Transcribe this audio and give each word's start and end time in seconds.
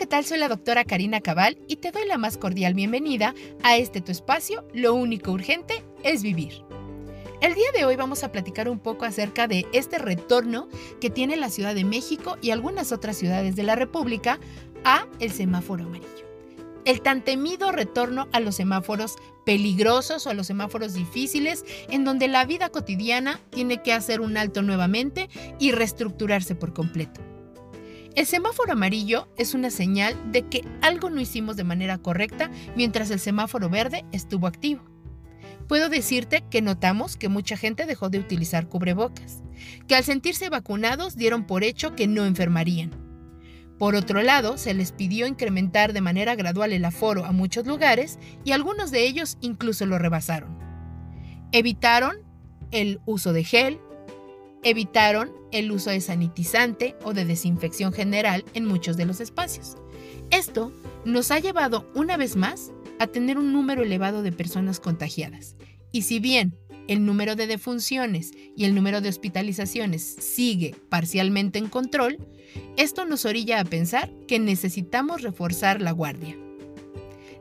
¿qué 0.00 0.06
tal? 0.06 0.24
Soy 0.24 0.38
la 0.38 0.48
doctora 0.48 0.86
Karina 0.86 1.20
Cabal 1.20 1.58
y 1.68 1.76
te 1.76 1.90
doy 1.90 2.06
la 2.06 2.16
más 2.16 2.38
cordial 2.38 2.72
bienvenida 2.72 3.34
a 3.62 3.76
este 3.76 4.00
tu 4.00 4.10
espacio, 4.10 4.66
Lo 4.72 4.94
único 4.94 5.30
urgente 5.30 5.84
es 6.02 6.22
vivir. 6.22 6.64
El 7.42 7.52
día 7.52 7.70
de 7.76 7.84
hoy 7.84 7.96
vamos 7.96 8.24
a 8.24 8.32
platicar 8.32 8.70
un 8.70 8.78
poco 8.78 9.04
acerca 9.04 9.46
de 9.46 9.66
este 9.74 9.98
retorno 9.98 10.68
que 11.02 11.10
tiene 11.10 11.36
la 11.36 11.50
Ciudad 11.50 11.74
de 11.74 11.84
México 11.84 12.38
y 12.40 12.50
algunas 12.50 12.92
otras 12.92 13.18
ciudades 13.18 13.56
de 13.56 13.62
la 13.62 13.76
República 13.76 14.40
a 14.84 15.06
el 15.18 15.32
semáforo 15.32 15.84
amarillo. 15.84 16.26
El 16.86 17.02
tan 17.02 17.22
temido 17.22 17.70
retorno 17.70 18.26
a 18.32 18.40
los 18.40 18.56
semáforos 18.56 19.16
peligrosos 19.44 20.26
o 20.26 20.30
a 20.30 20.34
los 20.34 20.46
semáforos 20.46 20.94
difíciles 20.94 21.66
en 21.90 22.06
donde 22.06 22.26
la 22.26 22.46
vida 22.46 22.70
cotidiana 22.70 23.38
tiene 23.50 23.82
que 23.82 23.92
hacer 23.92 24.22
un 24.22 24.38
alto 24.38 24.62
nuevamente 24.62 25.28
y 25.58 25.72
reestructurarse 25.72 26.54
por 26.54 26.72
completo. 26.72 27.20
El 28.20 28.26
semáforo 28.26 28.72
amarillo 28.72 29.28
es 29.38 29.54
una 29.54 29.70
señal 29.70 30.14
de 30.30 30.42
que 30.42 30.62
algo 30.82 31.08
no 31.08 31.22
hicimos 31.22 31.56
de 31.56 31.64
manera 31.64 31.96
correcta 31.96 32.50
mientras 32.76 33.10
el 33.10 33.18
semáforo 33.18 33.70
verde 33.70 34.04
estuvo 34.12 34.46
activo. 34.46 34.84
Puedo 35.66 35.88
decirte 35.88 36.44
que 36.50 36.60
notamos 36.60 37.16
que 37.16 37.30
mucha 37.30 37.56
gente 37.56 37.86
dejó 37.86 38.10
de 38.10 38.18
utilizar 38.18 38.68
cubrebocas, 38.68 39.42
que 39.88 39.94
al 39.94 40.04
sentirse 40.04 40.50
vacunados 40.50 41.16
dieron 41.16 41.46
por 41.46 41.64
hecho 41.64 41.96
que 41.96 42.08
no 42.08 42.26
enfermarían. 42.26 42.90
Por 43.78 43.94
otro 43.94 44.20
lado, 44.22 44.58
se 44.58 44.74
les 44.74 44.92
pidió 44.92 45.26
incrementar 45.26 45.94
de 45.94 46.02
manera 46.02 46.34
gradual 46.34 46.74
el 46.74 46.84
aforo 46.84 47.24
a 47.24 47.32
muchos 47.32 47.66
lugares 47.66 48.18
y 48.44 48.52
algunos 48.52 48.90
de 48.90 49.06
ellos 49.06 49.38
incluso 49.40 49.86
lo 49.86 49.98
rebasaron. 49.98 50.58
Evitaron 51.52 52.18
el 52.70 53.00
uso 53.06 53.32
de 53.32 53.44
gel, 53.44 53.80
evitaron 54.62 55.32
el 55.52 55.70
uso 55.72 55.90
de 55.90 56.00
sanitizante 56.00 56.96
o 57.04 57.12
de 57.12 57.24
desinfección 57.24 57.92
general 57.92 58.44
en 58.54 58.66
muchos 58.66 58.96
de 58.96 59.06
los 59.06 59.20
espacios. 59.20 59.76
Esto 60.30 60.72
nos 61.04 61.30
ha 61.30 61.38
llevado 61.38 61.90
una 61.94 62.16
vez 62.16 62.36
más 62.36 62.72
a 62.98 63.06
tener 63.06 63.38
un 63.38 63.52
número 63.52 63.82
elevado 63.82 64.22
de 64.22 64.32
personas 64.32 64.78
contagiadas. 64.78 65.56
Y 65.92 66.02
si 66.02 66.20
bien 66.20 66.56
el 66.86 67.04
número 67.04 67.36
de 67.36 67.46
defunciones 67.46 68.32
y 68.56 68.64
el 68.64 68.74
número 68.74 69.00
de 69.00 69.08
hospitalizaciones 69.08 70.02
sigue 70.02 70.74
parcialmente 70.88 71.58
en 71.58 71.68
control, 71.68 72.18
esto 72.76 73.04
nos 73.04 73.24
orilla 73.24 73.60
a 73.60 73.64
pensar 73.64 74.10
que 74.26 74.38
necesitamos 74.38 75.22
reforzar 75.22 75.80
la 75.80 75.92
guardia. 75.92 76.36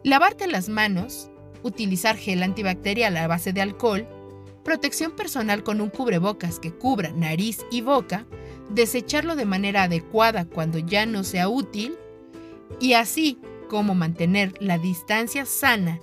Lavarte 0.04 0.48
las 0.48 0.70
manos, 0.70 1.30
utilizar 1.64 2.16
gel 2.16 2.42
antibacterial 2.44 3.18
a 3.18 3.28
base 3.28 3.52
de 3.52 3.62
alcohol, 3.62 4.08
protección 4.64 5.12
personal 5.12 5.64
con 5.64 5.82
un 5.82 5.90
cubrebocas 5.90 6.60
que 6.60 6.72
cubra 6.72 7.12
nariz 7.12 7.66
y 7.72 7.82
boca, 7.82 8.26
desecharlo 8.70 9.36
de 9.36 9.46
manera 9.46 9.84
adecuada 9.84 10.46
cuando 10.46 10.80
ya 10.80 11.06
no 11.06 11.24
sea 11.24 11.50
útil, 11.50 11.98
y 12.80 12.94
así 12.94 13.40
como 13.70 13.96
mantener 13.96 14.54
la 14.60 14.78
distancia 14.78 15.46
sana 15.46 16.00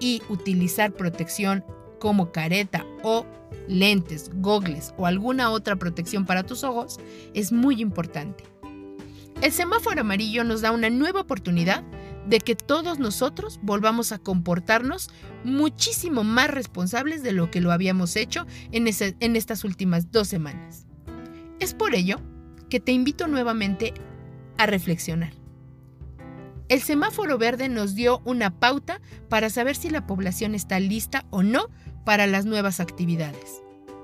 y 0.00 0.22
utilizar 0.28 0.92
protección 0.92 1.64
como 1.98 2.32
careta 2.32 2.86
o 3.02 3.26
lentes, 3.66 4.30
gogles 4.34 4.94
o 4.96 5.06
alguna 5.06 5.50
otra 5.50 5.76
protección 5.76 6.26
para 6.26 6.44
tus 6.44 6.64
ojos 6.64 6.98
es 7.34 7.52
muy 7.52 7.80
importante. 7.80 8.44
El 9.40 9.52
semáforo 9.52 10.00
amarillo 10.00 10.42
nos 10.42 10.62
da 10.62 10.72
una 10.72 10.90
nueva 10.90 11.20
oportunidad 11.20 11.84
de 12.26 12.40
que 12.40 12.56
todos 12.56 12.98
nosotros 12.98 13.60
volvamos 13.62 14.10
a 14.10 14.18
comportarnos 14.18 15.10
muchísimo 15.44 16.24
más 16.24 16.50
responsables 16.50 17.22
de 17.22 17.32
lo 17.32 17.48
que 17.50 17.60
lo 17.60 17.70
habíamos 17.70 18.16
hecho 18.16 18.46
en, 18.72 18.88
en 18.88 19.36
estas 19.36 19.62
últimas 19.62 20.10
dos 20.10 20.26
semanas. 20.26 20.86
Es 21.60 21.72
por 21.72 21.94
ello 21.94 22.20
que 22.68 22.80
te 22.80 22.92
invito 22.92 23.28
nuevamente 23.28 23.94
a 24.58 24.66
reflexionar. 24.66 25.32
El 26.68 26.82
semáforo 26.82 27.38
verde 27.38 27.68
nos 27.68 27.94
dio 27.94 28.20
una 28.24 28.58
pauta 28.58 29.00
para 29.28 29.50
saber 29.50 29.76
si 29.76 29.88
la 29.88 30.06
población 30.06 30.54
está 30.56 30.80
lista 30.80 31.24
o 31.30 31.44
no 31.44 31.68
para 32.04 32.26
las 32.26 32.44
nuevas 32.44 32.80
actividades. 32.80 33.62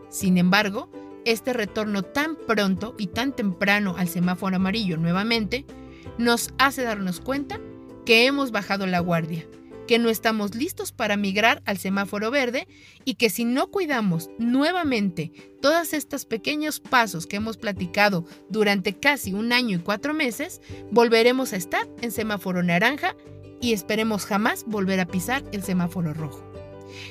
Sin 0.08 0.38
embargo, 0.38 0.90
este 1.24 1.52
retorno 1.52 2.02
tan 2.02 2.36
pronto 2.36 2.94
y 2.98 3.08
tan 3.08 3.34
temprano 3.34 3.96
al 3.96 4.08
semáforo 4.08 4.56
amarillo 4.56 4.96
nuevamente 4.96 5.64
nos 6.18 6.52
hace 6.58 6.82
darnos 6.82 7.20
cuenta 7.20 7.60
que 8.04 8.26
hemos 8.26 8.50
bajado 8.50 8.86
la 8.86 9.00
guardia, 9.00 9.46
que 9.86 9.98
no 9.98 10.08
estamos 10.08 10.54
listos 10.54 10.92
para 10.92 11.16
migrar 11.16 11.62
al 11.64 11.78
semáforo 11.78 12.30
verde 12.30 12.68
y 13.04 13.14
que 13.14 13.30
si 13.30 13.44
no 13.44 13.70
cuidamos 13.70 14.30
nuevamente 14.38 15.32
todos 15.60 15.92
estos 15.92 16.24
pequeños 16.26 16.80
pasos 16.80 17.26
que 17.26 17.36
hemos 17.36 17.56
platicado 17.56 18.26
durante 18.48 18.98
casi 18.98 19.32
un 19.32 19.52
año 19.52 19.78
y 19.78 19.80
cuatro 19.80 20.14
meses, 20.14 20.60
volveremos 20.90 21.52
a 21.52 21.56
estar 21.56 21.88
en 22.02 22.10
semáforo 22.10 22.62
naranja 22.62 23.16
y 23.60 23.72
esperemos 23.72 24.26
jamás 24.26 24.64
volver 24.66 25.00
a 25.00 25.06
pisar 25.06 25.42
el 25.52 25.62
semáforo 25.62 26.12
rojo. 26.12 26.53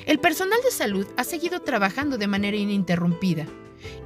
El 0.06 0.18
personal 0.18 0.58
de 0.64 0.70
salud 0.70 1.06
ha 1.16 1.24
seguido 1.24 1.60
trabajando 1.60 2.18
de 2.18 2.26
manera 2.26 2.56
ininterrumpida 2.56 3.46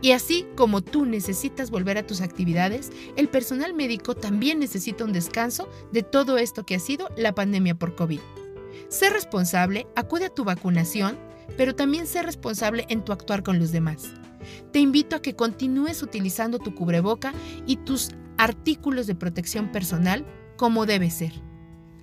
y 0.01 0.13
así 0.13 0.47
como 0.57 0.81
tú 0.81 1.07
necesitas 1.07 1.71
volver 1.71 1.99
a 1.99 2.07
tus 2.07 2.21
actividades, 2.21 2.91
el 3.17 3.29
personal 3.29 3.75
médico 3.75 4.15
también 4.15 4.59
necesita 4.59 5.05
un 5.05 5.13
descanso 5.13 5.69
de 5.93 6.03
todo 6.03 6.39
esto 6.39 6.65
que 6.65 6.75
ha 6.75 6.81
sido 6.81 7.09
la 7.17 7.35
pandemia 7.35 7.75
por 7.75 7.95
COVID. 7.95 8.21
Sé 8.89 9.11
responsable, 9.11 9.87
acude 9.97 10.27
a 10.27 10.35
tu 10.35 10.45
vacunación, 10.45 11.19
pero 11.57 11.75
también 11.75 12.07
sé 12.07 12.23
responsable 12.23 12.87
en 12.89 13.05
tu 13.05 13.13
actuar 13.13 13.43
con 13.43 13.59
los 13.59 13.73
demás. 13.73 14.13
Te 14.73 14.79
invito 14.79 15.17
a 15.17 15.23
que 15.23 15.35
continúes 15.35 16.03
utilizando 16.03 16.59
tu 16.59 16.75
cubreboca 16.75 17.35
y 17.67 17.77
tus 17.77 18.11
artículos 18.39 19.07
de 19.07 19.15
protección 19.15 19.73
personal 19.73 20.25
como 20.57 20.87
debe 20.87 21.11
ser. 21.11 21.33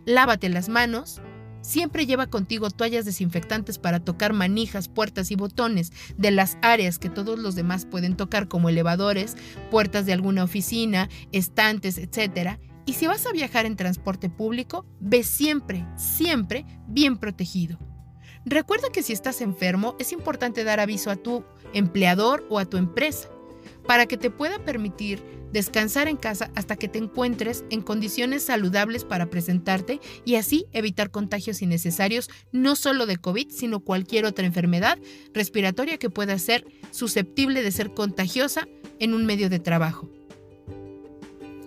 Lávate 0.06 0.50
las 0.50 0.70
manos, 0.70 1.22
Siempre 1.66 2.06
lleva 2.06 2.28
contigo 2.28 2.70
toallas 2.70 3.06
desinfectantes 3.06 3.80
para 3.80 4.00
tocar 4.00 4.34
manijas, 4.34 4.88
puertas 4.88 5.32
y 5.32 5.36
botones 5.36 5.92
de 6.16 6.30
las 6.30 6.60
áreas 6.62 7.00
que 7.00 7.10
todos 7.10 7.40
los 7.40 7.56
demás 7.56 7.88
pueden 7.88 8.16
tocar 8.16 8.48
como 8.48 8.70
elevadores, 8.70 9.36
puertas 9.72 10.06
de 10.06 10.14
alguna 10.14 10.44
oficina, 10.44 11.10
estantes, 11.32 11.98
etc. 11.98 12.60
Y 12.86 12.94
si 12.94 13.08
vas 13.08 13.26
a 13.26 13.32
viajar 13.32 13.66
en 13.66 13.78
transporte 13.78 14.30
público, 14.30 14.86
ve 15.00 15.24
siempre, 15.24 15.88
siempre 15.98 16.68
bien 16.88 17.18
protegido. 17.18 17.80
Recuerda 18.46 18.90
que 18.92 19.02
si 19.02 19.14
estás 19.14 19.42
enfermo 19.42 19.96
es 19.98 20.12
importante 20.12 20.64
dar 20.64 20.80
aviso 20.80 21.10
a 21.10 21.16
tu 21.16 21.44
empleador 21.74 22.46
o 22.52 22.60
a 22.60 22.66
tu 22.66 22.78
empresa 22.78 23.28
para 23.86 24.06
que 24.06 24.18
te 24.18 24.30
pueda 24.30 24.60
permitir 24.60 25.24
descansar 25.52 26.08
en 26.08 26.18
casa 26.18 26.52
hasta 26.56 26.76
que 26.76 26.90
te 26.90 27.00
encuentres 27.00 27.64
en 27.70 27.82
condiciones 27.82 28.44
saludables 28.44 29.06
para 29.06 29.30
presentarte 29.30 30.02
y 30.26 30.36
así 30.36 30.66
evitar 30.74 31.12
contagios 31.12 31.62
innecesarios 31.62 32.30
no 32.52 32.76
solo 32.76 33.06
de 33.06 33.18
COVID, 33.18 33.50
sino 33.52 33.80
cualquier 33.80 34.26
otra 34.26 34.46
enfermedad 34.46 35.00
respiratoria 35.34 35.98
que 35.98 36.10
pueda 36.10 36.38
ser 36.40 36.66
susceptible 36.92 37.64
de 37.64 37.72
ser 37.72 37.94
contagiosa 37.94 38.68
en 39.00 39.14
un 39.14 39.26
medio 39.26 39.50
de 39.50 39.60
trabajo. 39.60 40.10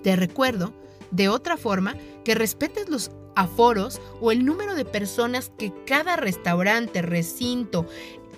Te 0.03 0.17
recuerdo, 0.17 0.75
de 1.11 1.29
otra 1.29 1.57
forma, 1.57 1.97
que 2.25 2.35
respetes 2.35 2.89
los 2.89 3.11
aforos 3.37 4.01
o 4.21 4.33
el 4.33 4.45
número 4.45 4.75
de 4.75 4.85
personas 4.85 5.53
que 5.59 5.73
cada 5.87 6.17
restaurante, 6.17 7.03
recinto, 7.03 7.87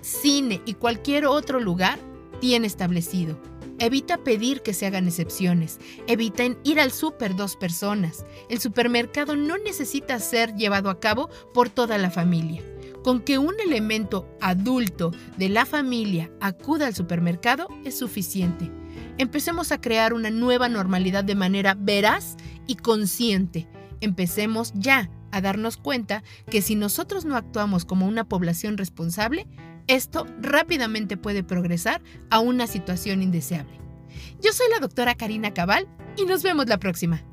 cine 0.01 0.61
y 0.65 0.75
cualquier 0.75 1.27
otro 1.27 1.59
lugar 1.59 1.99
tiene 2.41 2.67
establecido. 2.67 3.39
Evita 3.79 4.19
pedir 4.19 4.61
que 4.61 4.75
se 4.75 4.87
hagan 4.87 5.07
excepciones. 5.07 5.79
Eviten 6.07 6.59
ir 6.65 6.81
al 6.81 6.93
súper 6.93 7.35
dos 7.35 7.57
personas. 7.57 8.27
El 8.51 8.61
supermercado 8.61 9.37
no 9.37 9.57
necesita 9.57 10.19
ser 10.19 10.55
llevado 10.55 10.91
a 10.91 11.01
cabo 11.01 11.31
por 11.55 11.71
toda 11.71 11.97
la 11.97 12.11
familia. 12.11 12.63
Con 13.03 13.21
que 13.21 13.39
un 13.39 13.55
elemento 13.59 14.29
adulto 14.43 15.13
de 15.39 15.49
la 15.49 15.65
familia 15.65 16.31
acuda 16.41 16.87
al 16.89 16.95
supermercado 16.95 17.69
es 17.85 17.99
suficiente. 17.99 18.71
Empecemos 19.17 19.73
a 19.73 19.81
crear 19.81 20.13
una 20.13 20.31
nueva 20.31 20.69
normalidad 20.69 21.25
de 21.25 21.35
manera 21.35 21.75
veraz 21.75 22.37
y 22.67 22.77
consciente. 22.77 23.67
Empecemos 24.03 24.73
ya 24.75 25.11
a 25.31 25.41
darnos 25.41 25.79
cuenta 25.79 26.23
que 26.51 26.61
si 26.61 26.75
nosotros 26.75 27.25
no 27.25 27.37
actuamos 27.37 27.87
como 27.87 28.07
una 28.07 28.29
población 28.29 28.77
responsable, 28.77 29.47
esto 29.91 30.27
rápidamente 30.41 31.17
puede 31.17 31.43
progresar 31.43 32.01
a 32.31 32.39
una 32.39 32.67
situación 32.67 33.23
indeseable. 33.23 33.81
Yo 34.41 34.53
soy 34.53 34.67
la 34.71 34.81
doctora 34.81 35.15
Karina 35.15 35.53
Cabal 35.53 35.89
y 36.17 36.25
nos 36.25 36.43
vemos 36.43 36.69
la 36.69 36.79
próxima. 36.79 37.25